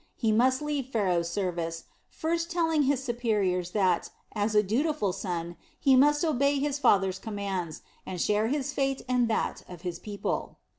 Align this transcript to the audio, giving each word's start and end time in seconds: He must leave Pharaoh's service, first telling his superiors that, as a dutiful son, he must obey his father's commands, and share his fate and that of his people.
He 0.15 0.31
must 0.31 0.63
leave 0.63 0.87
Pharaoh's 0.87 1.29
service, 1.29 1.83
first 2.09 2.49
telling 2.49 2.81
his 2.81 3.03
superiors 3.03 3.69
that, 3.73 4.09
as 4.31 4.55
a 4.55 4.63
dutiful 4.63 5.13
son, 5.13 5.57
he 5.79 5.95
must 5.95 6.25
obey 6.25 6.57
his 6.57 6.79
father's 6.79 7.19
commands, 7.19 7.83
and 8.03 8.19
share 8.19 8.47
his 8.47 8.73
fate 8.73 9.03
and 9.07 9.27
that 9.27 9.61
of 9.69 9.83
his 9.83 9.99
people. 9.99 10.57